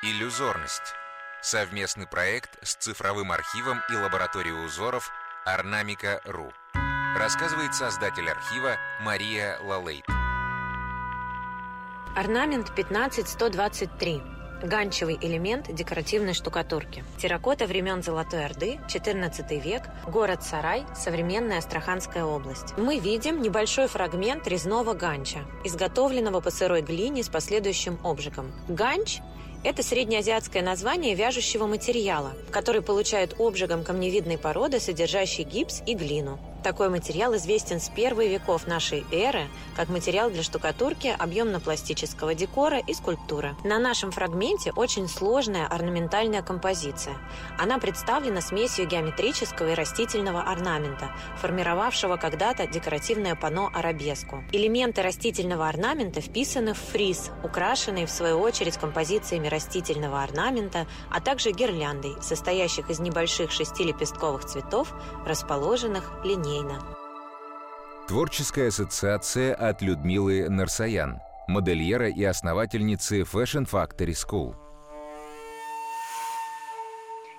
[0.00, 0.94] Иллюзорность.
[1.42, 5.10] Совместный проект с цифровым архивом и лабораторией узоров
[5.44, 6.52] Орнамика.ру.
[7.16, 10.04] Рассказывает создатель архива Мария Лалейт.
[12.14, 14.37] Орнамент 15123.
[14.62, 17.04] Ганчевый элемент декоративной штукатурки.
[17.18, 22.76] Терракота времен Золотой Орды, 14 век, город Сарай, современная Астраханская область.
[22.76, 28.52] Мы видим небольшой фрагмент резного ганча, изготовленного по сырой глине с последующим обжигом.
[28.68, 29.20] Ганч
[29.64, 36.38] это среднеазиатское название вяжущего материала, который получают обжигом камневидной породы, содержащей гипс и глину.
[36.62, 42.92] Такой материал известен с первых веков нашей эры как материал для штукатурки, объемно-пластического декора и
[42.92, 43.54] скульптуры.
[43.62, 47.14] На нашем фрагменте очень сложная орнаментальная композиция.
[47.58, 54.42] Она представлена смесью геометрического и растительного орнамента, формировавшего когда-то декоративное панно арабеску.
[54.50, 61.52] Элементы растительного орнамента вписаны в фриз, украшенный в свою очередь композициями растительного орнамента, а также
[61.52, 64.92] гирляндой, состоящих из небольших шестилепестковых цветов,
[65.24, 66.47] расположенных линейно.
[68.08, 74.54] Творческая ассоциация от Людмилы Нарсаян, модельера и основательницы Fashion Factory School–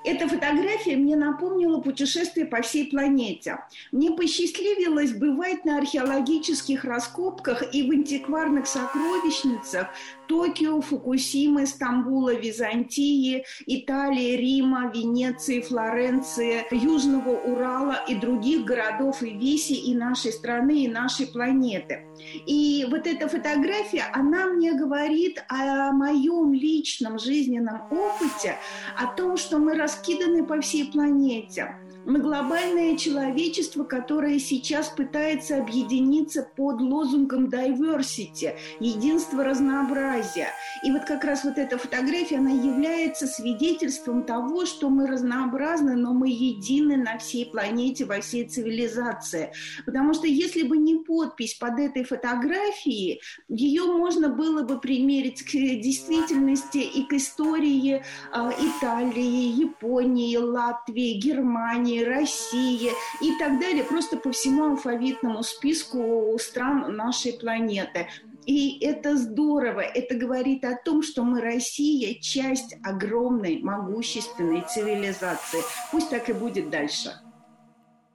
[0.09, 3.59] эта фотография мне напомнила путешествие по всей планете.
[3.91, 9.87] Мне посчастливилось бывать на археологических раскопках и в антикварных сокровищницах
[10.27, 19.73] Токио, Фукусимы, Стамбула, Византии, Италии, Рима, Венеции, Флоренции, Южного Урала и других городов и веси
[19.73, 22.05] и нашей страны, и нашей планеты.
[22.45, 28.57] И вот эта фотография, она мне говорит о моем личном жизненном опыте,
[28.97, 31.75] о том, что мы раскиданы по всей планете.
[32.05, 40.47] Мы глобальное человечество, которое сейчас пытается объединиться под лозунгом diversity, единство разнообразия.
[40.83, 46.13] И вот как раз вот эта фотография, она является свидетельством того, что мы разнообразны, но
[46.13, 49.51] мы едины на всей планете, во всей цивилизации.
[49.85, 55.51] Потому что если бы не подпись под этой фотографией, ее можно было бы примерить к
[55.51, 62.91] действительности и к истории э, Италии, Японии, Латвии, Германии, Германии, России
[63.21, 68.07] и так далее, просто по всему алфавитному списку стран нашей планеты.
[68.45, 69.81] И это здорово.
[69.81, 75.61] Это говорит о том, что мы Россия, часть огромной, могущественной цивилизации.
[75.91, 77.13] Пусть так и будет дальше.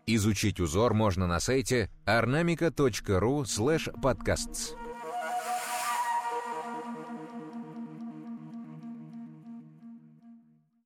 [0.06, 4.75] Изучить узор можно на сайте ornamica.ru slash podcasts.